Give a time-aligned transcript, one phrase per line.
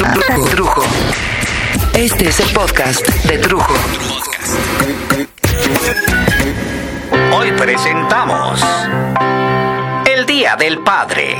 [0.00, 0.82] Trujo.
[1.92, 3.74] Este es el podcast de Trujo.
[7.36, 8.64] Hoy presentamos
[10.10, 11.36] El Día del Padre.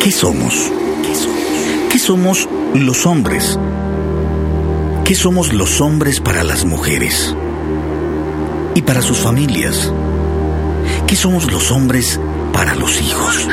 [0.00, 0.70] ¿Qué somos?
[1.90, 3.58] ¿Qué somos los hombres?
[5.04, 7.34] ¿Qué somos los hombres para las mujeres?
[8.76, 9.92] Y para sus familias.
[11.08, 12.20] ¿Qué somos los hombres
[12.52, 13.48] para los hijos?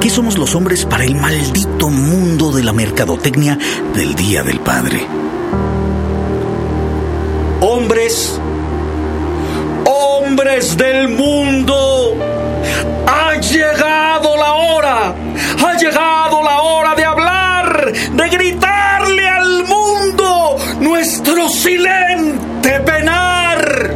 [0.00, 3.58] ¿Qué somos los hombres para el maldito mundo de la mercadotecnia
[3.94, 5.04] del Día del Padre?
[7.60, 8.40] Hombres,
[9.84, 12.16] hombres del mundo,
[13.08, 15.14] ha llegado la hora,
[15.66, 23.94] ha llegado la hora de hablar, de gritarle al mundo nuestro silente penar.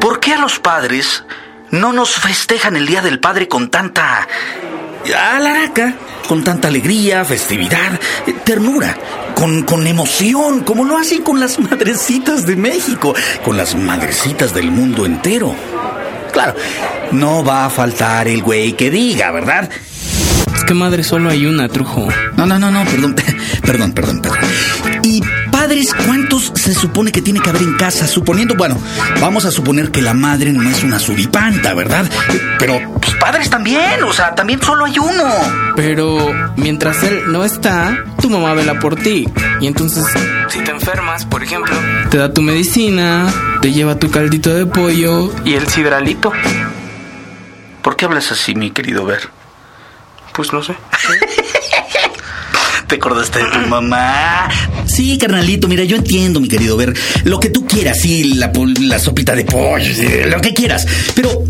[0.00, 1.22] ¿Por qué a los padres
[1.74, 4.26] no nos festejan el Día del Padre con tanta
[5.12, 5.94] alaraca,
[6.28, 8.00] con tanta alegría, festividad,
[8.44, 8.96] ternura,
[9.34, 14.70] con, con emoción, como lo hacen con las madrecitas de México, con las madrecitas del
[14.70, 15.54] mundo entero?
[16.32, 16.54] Claro,
[17.12, 19.68] no va a faltar el güey que diga, ¿verdad?
[20.54, 22.08] Es que madre solo hay una, trujo.
[22.36, 23.16] No, no, no, no, perdón,
[23.66, 24.38] perdón, perdón, perdón.
[25.02, 25.20] ¿Y
[25.64, 28.06] padres cuántos se supone que tiene que haber en casa?
[28.06, 28.78] Suponiendo, bueno,
[29.18, 32.04] vamos a suponer que la madre no es una suripanta, ¿verdad?
[32.58, 35.24] Pero pues, padres también, o sea, también solo hay uno.
[35.74, 39.26] Pero mientras él no está, tu mamá vela por ti.
[39.62, 40.04] Y entonces,
[40.48, 41.74] si te enfermas, por ejemplo,
[42.10, 46.30] te da tu medicina, te lleva tu caldito de pollo y el sidralito.
[47.80, 49.30] ¿Por qué hablas así, mi querido Ver?
[50.34, 50.76] Pues no sé.
[52.94, 54.48] ¿Te acordaste de tu mamá?
[54.86, 56.94] Sí, carnalito, mira, yo entiendo, mi querido Ver.
[57.24, 59.90] Lo que tú quieras, sí, la, la sopita de pollo,
[60.28, 60.86] lo que quieras.
[61.12, 61.42] Pero,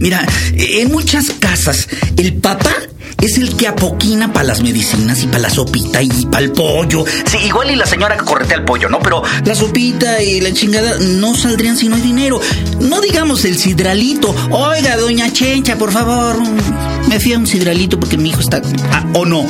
[0.00, 2.74] mira, en muchas casas, el papá
[3.20, 7.04] es el que apoquina para las medicinas y para la sopita y para el pollo.
[7.26, 8.98] Sí, igual y la señora que corretea el pollo, ¿no?
[8.98, 12.40] Pero la sopita y la chingada no saldrían si no hay dinero.
[12.80, 14.34] No digamos el sidralito.
[14.50, 16.38] Oiga, doña Chencha, por favor,
[17.08, 18.60] me fía un sidralito porque mi hijo está...
[18.90, 19.46] Ah, ¿O no?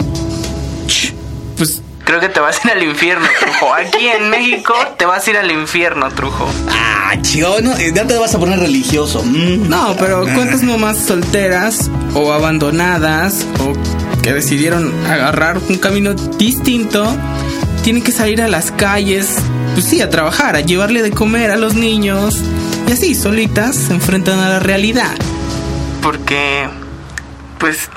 [2.12, 3.72] Creo que te vas a ir al infierno, Trujo.
[3.72, 6.46] Aquí en México te vas a ir al infierno, Trujo.
[6.68, 9.22] Ah, chido, no, ya te vas a poner religioso.
[9.24, 9.66] Mm.
[9.66, 13.72] No, pero ¿cuántas mamás solteras o abandonadas o
[14.20, 17.16] que decidieron agarrar un camino distinto
[17.82, 19.34] tienen que salir a las calles,
[19.72, 22.36] pues sí, a trabajar, a llevarle de comer a los niños
[22.88, 25.16] y así, solitas, se enfrentan a la realidad?
[26.02, 26.68] Porque,
[27.56, 27.88] pues,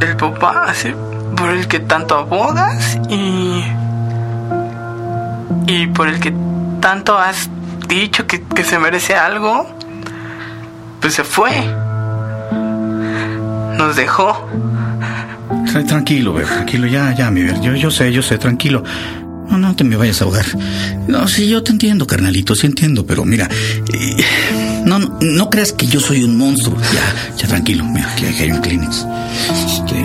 [0.00, 0.94] el papá hace
[1.36, 3.62] por el que tanto abogas y.
[5.66, 6.32] y por el que
[6.80, 7.48] tanto has
[7.88, 9.66] dicho que, que se merece algo,
[11.00, 11.50] pues se fue.
[13.76, 14.46] Nos dejó.
[15.72, 17.60] Tra- Tranquilo, Ver, tranquilo, ya, ya, mi Ver.
[17.60, 18.82] Yo, yo sé, yo sé, tranquilo.
[19.50, 20.46] No, no te me vayas a ahogar.
[21.08, 23.48] No, sí, yo te entiendo, carnalito, sí entiendo, pero mira,
[23.92, 24.16] eh,
[24.86, 26.76] no, no, no creas que yo soy un monstruo.
[26.80, 29.04] Ya, ya, tranquilo, mira, aquí, hay un Kleenex.
[29.66, 30.04] Este.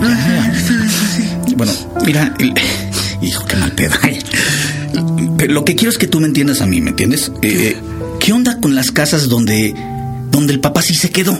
[1.56, 1.72] Bueno,
[2.04, 2.52] mira, el-
[3.22, 3.94] hijo, qué mal pedo.
[5.48, 7.30] Lo que quiero es que tú me entiendas a mí, ¿me entiendes?
[7.42, 7.76] Eh,
[8.20, 9.74] ¿Qué onda con las casas donde,
[10.30, 11.38] donde el papá sí se quedó?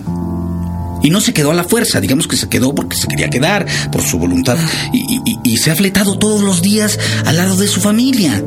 [1.06, 3.64] Y no se quedó a la fuerza, digamos que se quedó porque se quería quedar,
[3.92, 4.58] por su voluntad.
[4.92, 8.42] Y, se ha fletado todos los días al lado de su familia.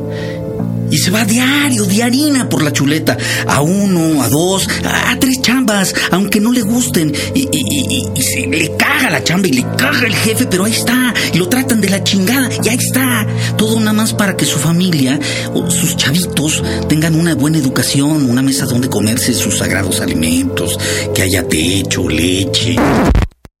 [0.90, 3.16] Y se va diario, diarina por la chuleta.
[3.46, 7.12] A uno, a dos, a, tres chambas, aunque no le gusten.
[7.34, 10.64] Y, y- y- y se le caga la chamba y le caga el jefe, pero
[10.64, 11.14] ahí está.
[11.32, 13.26] Y lo tratan de la chingada y ahí está.
[13.56, 15.18] Todo nada más para que su familia
[15.54, 20.78] o sus chavitos tengan una buena educación, una mesa donde comerse sus sagrados alimentos,
[21.14, 22.76] que haya techo, leche.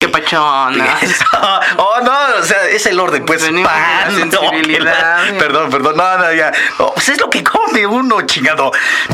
[0.02, 0.96] ¡Qué pachona!
[1.76, 3.42] oh, no, o sea, es el orden, pues.
[3.42, 5.26] Venimos pan, con la no, sensibilidad.
[5.26, 6.50] que la- perdón, perdón, no, no, ya.
[6.78, 8.72] Oh, pues es lo que come uno, chingado.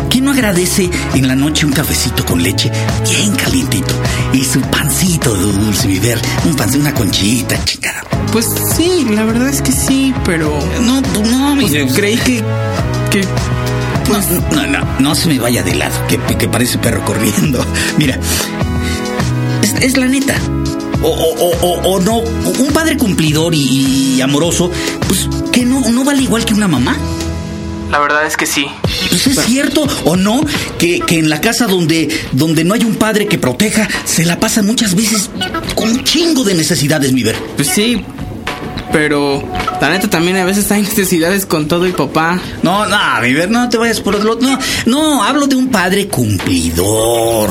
[0.09, 2.71] ¿Quién no agradece en la noche un cafecito con leche
[3.03, 3.93] bien calientito?
[4.33, 8.05] Y su pancito dulce, mi ver, un pancito, una conchita, chingada.
[8.31, 8.47] Pues
[8.77, 10.57] sí, la verdad es que sí, pero.
[10.83, 12.45] No, no, Pues creí que.
[13.11, 13.25] que.
[14.07, 17.67] Pues no, no, no se me vaya de lado, que, que parece perro corriendo.
[17.99, 18.17] Mira,
[19.67, 20.35] es, es la neta.
[21.03, 24.71] O, o- o- o- o no, un padre cumplidor y, y amoroso,
[25.07, 26.97] pues que no, no vale igual que una mamá.
[27.91, 28.67] La verdad es que sí.
[29.11, 30.41] Pues es cierto o no
[30.79, 34.41] que, que en la casa donde, donde no hay un padre que proteja, se la
[34.41, 35.31] pasan muchas veces
[35.77, 37.37] con un chingo de necesidades, mi ver.
[37.55, 38.03] Pues sí.
[38.93, 39.43] Pero
[39.81, 42.41] la neta también a veces hay necesidades con todo y papá.
[42.63, 44.41] No, no, mi ver, no te vayas por otro lado.
[44.41, 47.51] No, no, hablo de un padre cumplidor.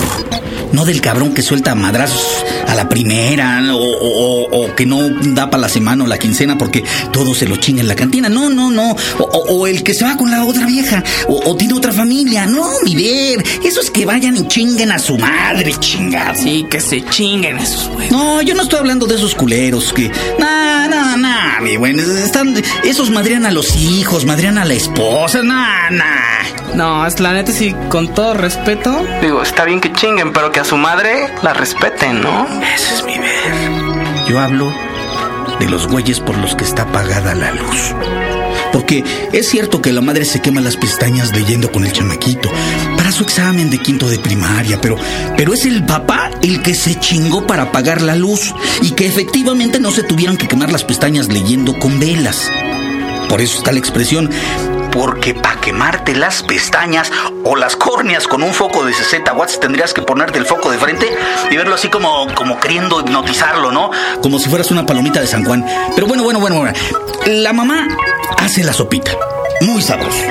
[0.76, 5.50] No del cabrón que suelta madrazos a la primera o, o- o que no da
[5.50, 8.30] para la semana o la quincena porque todo se lo chinga en la cantina.
[8.30, 8.96] No, no, no.
[9.20, 12.46] O, el que se va con la otra vieja o, tiene otra familia.
[12.46, 13.44] No, mi ver.
[13.64, 16.36] Eso es que vayan y chinguen a su madre, chingada.
[16.36, 18.12] Sí, que se chinguen esos güeyes.
[18.12, 20.10] No, yo no estoy hablando de esos culeros que.
[20.40, 21.98] Nah, nah, nah, mi buen.
[22.00, 22.54] Están.
[22.84, 25.42] Esos madrean a los hijos, madrean a la esposa.
[25.42, 26.35] Nah, nah.
[26.74, 29.06] No, es la neta sí, con todo respeto.
[29.22, 32.48] Digo, está bien que chinguen, pero que a su madre la respeten, ¿no?
[32.76, 34.28] Ese es mi ver.
[34.28, 34.74] Yo hablo
[35.60, 37.94] de los güeyes por los que está apagada la luz.
[38.74, 42.50] Porque es cierto que la madre se quema las pestañas leyendo con el chamaquito
[42.98, 44.98] para su examen de quinto de primaria, pero,
[45.38, 49.80] pero es el papá el que se chingó para apagar la luz y que efectivamente
[49.80, 52.52] no se tuvieron que quemar las pestañas leyendo con velas.
[53.30, 54.30] Por eso está la expresión,
[54.96, 57.12] porque para quemarte las pestañas
[57.44, 60.78] o las córneas con un foco de 60 watts tendrías que ponerte el foco de
[60.78, 61.14] frente
[61.52, 63.92] y verlo así como, como queriendo hipnotizarlo, ¿no?
[64.22, 65.66] Como si fueras una palomita de San Juan.
[65.96, 66.74] Pero bueno, bueno, bueno, bueno.
[67.26, 67.90] La mamá
[68.38, 69.12] hace la sopita.
[69.62, 70.24] Muy sabroso.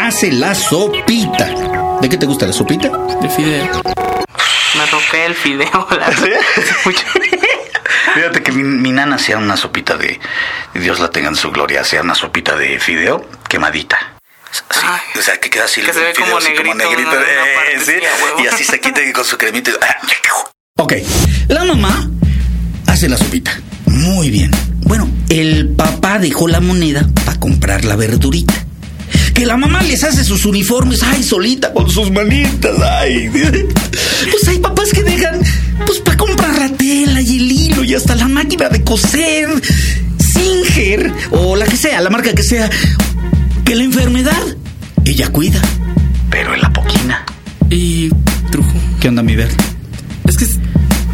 [0.00, 1.50] Hace la sopita.
[2.00, 2.88] ¿De qué te gusta la sopita?
[3.20, 3.64] De fideo.
[4.76, 5.88] Me rompé el fideo.
[5.90, 6.08] La...
[6.84, 7.04] Mucho.
[8.14, 10.18] Fíjate que mi, mi nana hacía una sopita de,
[10.74, 13.98] Dios la tenga en su gloria, hacía una sopita de fideo quemadita.
[14.50, 15.00] Sí, Ay.
[15.18, 16.82] o sea, que queda así Que el se ve fideo como así negrito, ¿no?
[16.90, 17.92] En una eh, parte, sí,
[18.42, 19.70] y así se quita con su cremita.
[19.70, 19.74] y-
[20.76, 20.92] Ok,
[21.48, 22.08] la mamá
[22.86, 23.52] hace la sopita.
[23.86, 24.50] Muy bien.
[24.82, 28.54] Bueno, el papá dejó la moneda para comprar la verdurita.
[29.34, 33.30] Que la mamá les hace sus uniformes, ay, solita, con sus manitas, ay.
[34.30, 35.40] Pues hay papás que dejan,
[35.86, 39.48] pues, para comprar la tela y el hilo y hasta la máquina de coser,
[40.18, 42.68] Singer, o la que sea, la marca que sea.
[43.64, 44.42] Que la enfermedad,
[45.04, 45.60] ella cuida,
[46.30, 47.24] pero en la poquina.
[47.70, 48.10] Y
[48.50, 48.72] trujo.
[49.00, 49.50] ¿Qué onda, mi ver?
[50.28, 50.58] Es que es-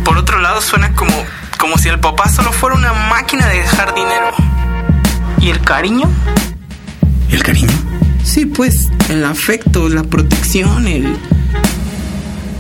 [0.05, 1.13] por otro lado suena como,
[1.59, 4.33] como si el papá solo fuera una máquina de dejar dinero.
[5.41, 6.11] ¿Y el cariño?
[7.31, 7.69] ¿Y el cariño?
[8.25, 11.17] Sí, pues, el afecto, la protección, el...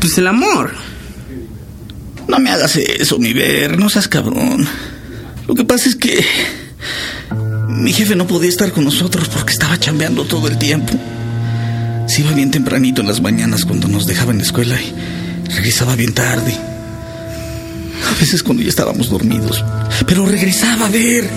[0.00, 0.72] Pues el amor.
[2.30, 4.64] No me hagas eso, mi ver, no seas cabrón.
[5.48, 6.24] Lo que pasa es que
[7.68, 10.92] mi jefe no podía estar con nosotros porque estaba chambeando todo el tiempo.
[12.06, 14.94] Se iba bien tempranito en las mañanas cuando nos dejaba en la escuela y
[15.52, 16.56] regresaba bien tarde.
[18.08, 19.64] A veces cuando ya estábamos dormidos.
[20.06, 21.28] Pero regresaba a ver.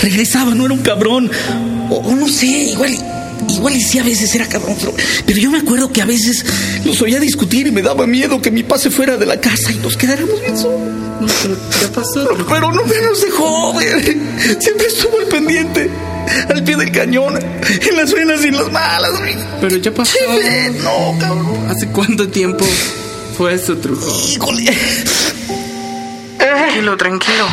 [0.00, 1.28] Regresaba, no era un cabrón.
[1.90, 2.96] O, o no sé, igual,
[3.56, 4.76] igual y sí a veces era cabrón.
[4.78, 4.94] Pero,
[5.26, 6.44] pero yo me acuerdo que a veces
[6.84, 9.76] los oía discutir y me daba miedo que mi pase fuera de la casa y
[9.76, 10.80] nos quedáramos bien solos.
[11.20, 12.28] No, pero ¿qué pasó?
[12.28, 13.86] Pero, pero no me nos dejó, güey.
[14.60, 15.90] Siempre estuvo al pendiente.
[16.48, 17.38] Al pie del cañón.
[17.38, 19.34] En las buenas y en las malas, güey.
[19.60, 20.12] Pero ya pasó.
[20.18, 21.70] Sí, no, cabrón.
[21.70, 22.66] ¿Hace cuánto tiempo
[23.36, 24.06] fue eso, trujo?
[24.28, 24.76] Híjole.
[26.38, 27.46] Tranquilo, tranquilo.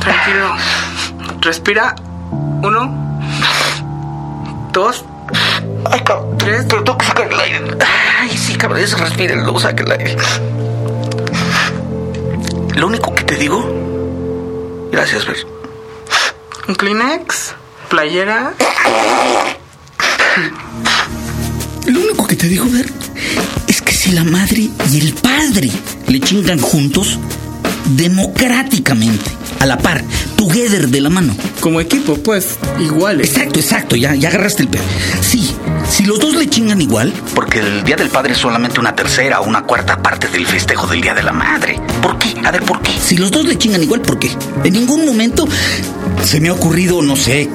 [0.00, 0.54] Tranquilo.
[1.40, 1.94] Respira.
[2.62, 3.20] Uno.
[4.72, 5.04] Dos.
[5.84, 6.36] Ay, cabrón.
[6.38, 6.66] Tres.
[6.68, 7.60] Pero tengo que sacar el aire.
[8.20, 8.80] Ay, sí, cabrón.
[8.80, 10.16] Eso respira, luego saca el aire.
[12.74, 14.88] Lo único que te digo.
[14.92, 15.36] Gracias, Ver.
[16.68, 17.54] Un Kleenex.
[17.88, 18.52] Playera.
[21.86, 22.86] Lo único que te digo, Ver,
[23.66, 25.70] es que si la madre y el padre
[26.06, 27.18] le chingan juntos,
[27.96, 30.02] democráticamente, a la par,
[30.36, 31.36] together de la mano.
[31.60, 33.28] Como equipo, pues, iguales.
[33.28, 34.82] Exacto, exacto, ya, ya agarraste el pedo.
[35.20, 35.54] Sí,
[35.88, 37.12] si los dos le chingan igual.
[37.34, 40.86] Porque el Día del Padre es solamente una tercera o una cuarta parte del festejo
[40.86, 41.78] del Día de la Madre.
[42.02, 42.34] ¿Por qué?
[42.44, 42.90] A ver, ¿por qué?
[43.00, 44.30] Si los dos le chingan igual, ¿por qué?
[44.64, 45.46] En ningún momento
[46.24, 47.50] se me ha ocurrido, no sé,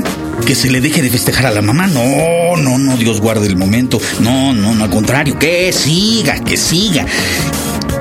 [0.46, 1.88] que se le deje de festejar a la mamá.
[1.88, 4.00] No, no, no, Dios guarde el momento.
[4.20, 7.06] No, no, no, al contrario, que siga, que siga.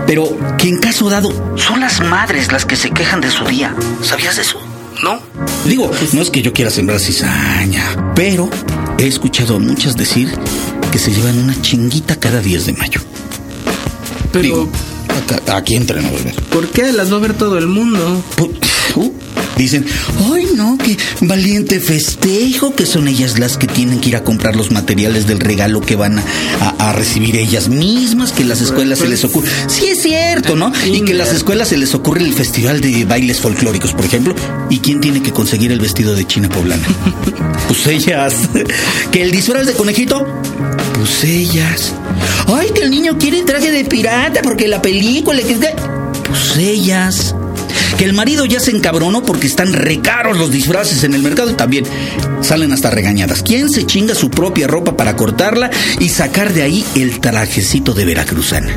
[0.07, 3.75] Pero que en caso dado, son las madres las que se quejan de su día.
[4.03, 4.61] ¿Sabías eso?
[5.03, 5.19] ¿No?
[5.67, 8.49] Digo, no es que yo quiera sembrar cizaña, pero
[8.99, 10.33] he escuchado a muchas decir
[10.93, 13.01] que se llevan una chinguita cada 10 de mayo.
[14.33, 14.69] Pero, Digo,
[15.27, 16.35] acá- aquí entre no bebé.
[16.51, 18.23] ¿por qué las va a ver todo el mundo?
[18.97, 19.11] Uh,
[19.57, 19.87] Dicen,
[20.33, 24.57] ay no, que valiente festejo, que son ellas las que tienen que ir a comprar
[24.57, 26.23] los materiales del regalo que van a,
[26.61, 29.49] a- a recibir ellas mismas, que las escuelas se les ocurre.
[29.69, 30.73] Sí es cierto, ¿no?
[30.87, 34.35] Y que las escuelas se les ocurre el festival de bailes folclóricos, por ejemplo.
[34.71, 36.83] ¿Y quién tiene que conseguir el vestido de China poblana?
[37.69, 38.35] Pues ellas.
[39.11, 40.27] ¿Que el disfraz de conejito?
[40.95, 41.93] Pues ellas.
[42.47, 47.35] Ay, que el niño quiere traje de pirata porque la película que Pues ellas.
[47.99, 51.55] Que el marido ya se encabronó porque están recaros los disfraces en el mercado y
[51.55, 51.85] también
[52.41, 53.43] salen hasta regañadas.
[53.43, 55.71] ¿Quién se chinga su propia ropa para cortarla
[56.01, 58.77] y sacar de ahí el trajecito de veracruzana?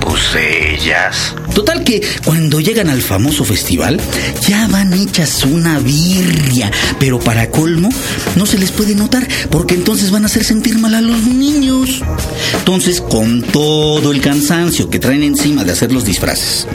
[0.00, 1.34] Pues ellas.
[1.54, 4.00] Total que cuando llegan al famoso festival,
[4.48, 6.70] ya van hechas una birria.
[6.98, 7.88] Pero para colmo,
[8.36, 12.02] no se les puede notar, porque entonces van a hacer sentir mal a los niños.
[12.58, 16.66] Entonces, con todo el cansancio que traen encima de hacer los disfraces,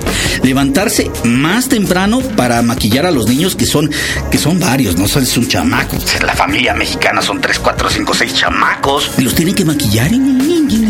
[0.43, 3.91] levantarse más temprano para maquillar a los niños que son,
[4.31, 5.97] que son varios, no es un chamaco.
[6.25, 9.11] La familia mexicana son tres, cuatro, cinco, seis chamacos.
[9.17, 10.19] Y los tienen que maquillar y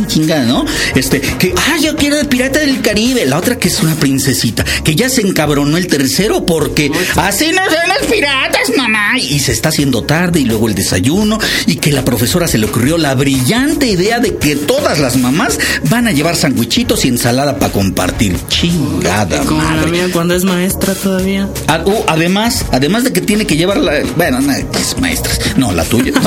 [0.10, 0.66] chingada, ¿no?
[0.96, 3.26] Este, que, ah, yo quiero de Pirata del Caribe.
[3.26, 7.64] La otra que es una princesita, que ya se encabronó el tercero porque así no
[7.66, 9.18] son los piratas, mamá.
[9.18, 12.66] Y se está haciendo tarde y luego el desayuno y que la profesora se le
[12.68, 15.58] ocurrió la brillante idea de que todas las mamás
[15.90, 18.38] van a llevar sandwichitos y ensalada para compartir.
[18.48, 19.92] Chingada, Como la madre.
[19.92, 21.48] mía cuando es maestra todavía.
[21.68, 24.00] Ah, uh, además, además de que tiene que llevar la.
[24.16, 25.40] Bueno, no, es maestras.
[25.58, 26.12] No, la tuya.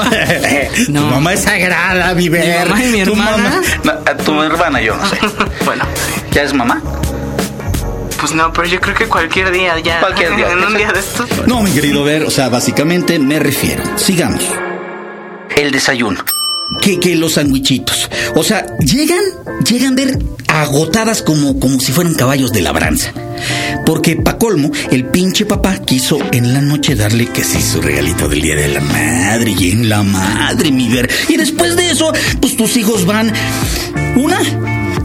[0.89, 1.01] No.
[1.03, 2.69] Tu mamá es sagrada, mi ver.
[2.69, 3.61] mamá y mi Tu hermana.
[3.85, 5.17] mamá- tu hermana yo no sé.
[5.65, 5.85] Bueno,
[6.33, 6.83] ¿Ya es mamá?
[8.23, 9.99] Pues no, pero yo creo que cualquier día ya.
[9.99, 10.47] Cualquier día.
[10.53, 11.29] En un día de estos.
[11.49, 13.83] No, mi querido ver, o sea, básicamente me refiero.
[13.97, 14.45] Sigamos.
[15.57, 16.25] El desayuno.
[16.81, 18.09] Que, que los sandwichitos.
[18.37, 19.25] O sea, llegan,
[19.69, 23.13] llegan a ver agotadas como, como si fueran caballos de labranza.
[23.85, 28.29] Porque pa' colmo, el pinche papá quiso en la noche darle que sí su regalito
[28.29, 31.11] del día de la madre y en la madre, mi ver.
[31.29, 33.33] Y después de eso, pues tus hijos van.
[34.17, 34.39] Una,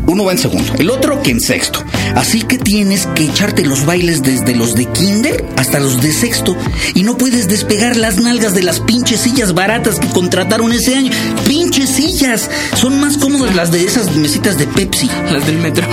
[0.05, 1.83] uno va en segundo, el otro que en sexto.
[2.15, 6.55] Así que tienes que echarte los bailes desde los de kinder hasta los de sexto.
[6.95, 11.11] Y no puedes despegar las nalgas de las pinches sillas baratas que contrataron ese año.
[11.47, 12.49] Pinches sillas.
[12.75, 15.09] Son más cómodas las de esas mesitas de Pepsi.
[15.31, 15.87] Las del metro.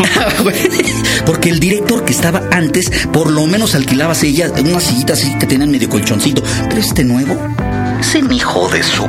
[1.26, 5.46] Porque el director que estaba antes, por lo menos alquilaba sillas, unas sillitas así que
[5.46, 6.42] tenían medio colchoncito.
[6.68, 7.36] Pero este nuevo,
[8.00, 9.06] Ese hijo de su.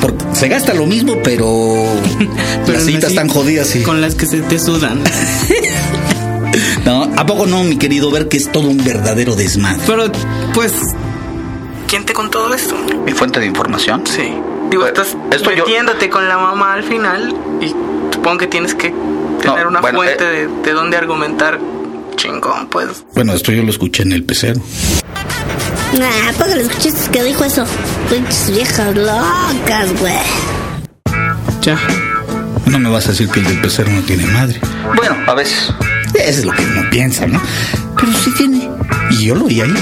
[0.00, 1.46] porque se gasta lo mismo, pero,
[2.66, 3.66] Pero las así, están jodidas.
[3.68, 3.82] Sí.
[3.82, 5.02] Con las que se te sudan.
[6.84, 8.10] No, ¿A poco no, mi querido?
[8.12, 9.82] Ver que es todo un verdadero desmadre.
[9.86, 10.04] Pero,
[10.54, 10.72] pues,
[11.88, 12.76] ¿Quién te contó todo esto?
[13.04, 14.04] Mi fuente de información.
[14.06, 14.32] Sí.
[14.70, 17.68] Digo, Eh, estás esto yo- metiéndote con la mamá al final y
[18.14, 18.92] supongo que tienes que
[19.42, 20.46] tener No, una bueno, fuente eh.
[20.46, 21.58] de, de dónde argumentar
[22.16, 23.04] chingón, pues.
[23.14, 24.60] Bueno, esto yo lo escuché en el pecero.
[25.98, 27.64] Nah, ¿para que lo escuchaste que dijo eso?
[28.10, 30.14] Pinches viejas locas, güey.
[31.62, 31.78] ya.
[32.66, 34.60] No me vas a decir que el del pecero no tiene madre.
[34.96, 35.72] Bueno, a veces.
[36.14, 37.40] Eso es lo que uno piensa, ¿no?
[37.98, 38.68] Pero sí tiene.
[39.10, 39.74] Y yo lo vi ahí,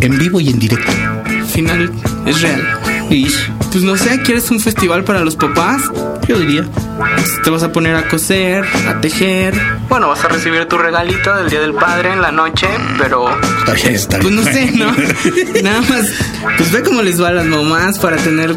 [0.00, 0.90] en vivo y en directo.
[1.26, 1.90] Al final
[2.26, 2.78] es real.
[3.12, 3.26] Y
[3.70, 5.82] Pues no sé, ¿quieres un festival para los papás?
[6.26, 6.64] yo diría,
[6.98, 9.54] Pues te vas a poner a coser, a tejer.
[9.88, 12.66] Bueno, vas a recibir tu regalito del Día del Padre en la noche,
[12.98, 13.28] pero
[13.58, 14.44] está bien, está Pues bien.
[14.44, 15.62] no sé, ¿no?
[15.62, 16.06] Nada más,
[16.56, 18.54] pues ve cómo les va a las mamás para tener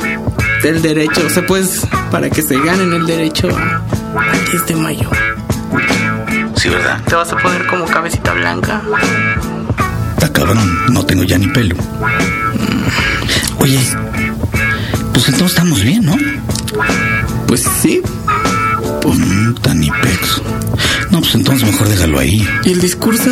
[0.64, 3.82] el derecho, o sea, pues para que se ganen el derecho a,
[4.32, 5.10] al 10 de mayo.
[6.56, 7.02] Sí, ¿verdad?
[7.06, 8.82] te vas a poner como cabecita blanca.
[10.14, 11.76] Está cabrón, no tengo ya ni pelo.
[13.60, 13.80] Oye,
[15.26, 16.16] pues entonces estamos bien, ¿no?
[17.48, 18.02] Pues sí.
[19.02, 20.42] Puta ni pex.
[21.12, 22.48] No, pues entonces mejor déjalo ahí.
[22.64, 23.30] ¿Y el discurso?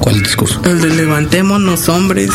[0.00, 0.60] ¿Cuál discurso?
[0.64, 2.30] El de levantémonos, hombres.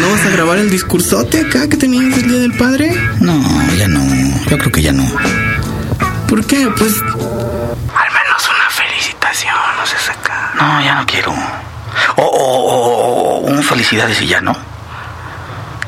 [0.00, 2.92] ¿No vas a grabar el discursote acá que tenías el Día del Padre?
[3.20, 3.40] No,
[3.76, 4.00] ya no.
[4.48, 5.04] Yo creo que ya no.
[6.28, 6.68] ¿Por qué?
[6.76, 10.52] Pues Al menos una felicitación, no sé acá.
[10.56, 11.32] No, ya no quiero.
[12.16, 14.56] O, o, o- o un felicidades y ya, ¿no?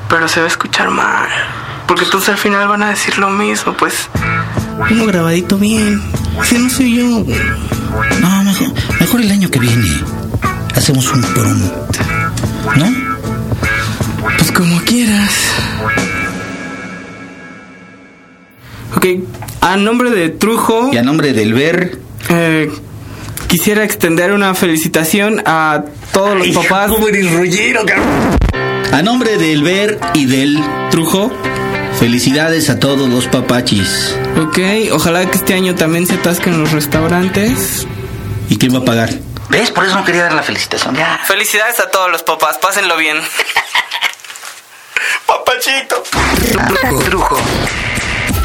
[0.08, 1.28] Pero se va a escuchar mal.
[1.90, 4.08] Porque entonces al final van a decir lo mismo, pues.
[4.92, 6.00] uno grabadito bien.
[6.44, 7.24] Si no soy yo.
[8.20, 8.68] No, mejor,
[9.00, 9.88] mejor el año que viene.
[10.76, 11.88] Hacemos un promo.
[12.76, 12.86] ¿No?
[14.38, 15.34] Pues como quieras.
[18.96, 19.06] Ok,
[19.60, 21.98] a nombre de Trujo, Y a nombre del ver.
[22.28, 22.70] eh,
[23.48, 25.82] quisiera extender una felicitación a
[26.12, 26.92] todos los papás.
[28.92, 31.32] A nombre del ver y del Trujo,
[32.00, 34.16] felicidades a todos los papachis.
[34.36, 34.58] ok,
[34.92, 37.86] ojalá que este año también se atasquen los restaurantes.
[38.48, 39.10] ¿Y quién va a pagar?
[39.50, 39.70] ¿Ves?
[39.70, 40.96] Por eso no quería dar la felicitación.
[40.96, 41.20] Ya.
[41.26, 43.18] Felicidades a todos los papás, pásenlo bien.
[45.26, 46.02] Papachito.
[47.04, 47.38] Trujo.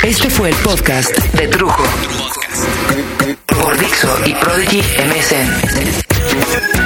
[0.03, 1.83] Este fue el podcast de Trujo.
[3.45, 6.84] Por Dixo y Prodigy MSN.